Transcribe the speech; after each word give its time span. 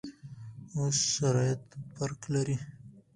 اوس 0.77 0.97
شرایط 1.15 1.63
فرق 1.95 2.21
لري. 2.33 2.57